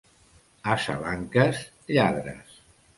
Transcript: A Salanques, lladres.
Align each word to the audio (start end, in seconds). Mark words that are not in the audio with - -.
A 0.71 0.77
Salanques, 0.87 1.63
lladres. 1.95 2.61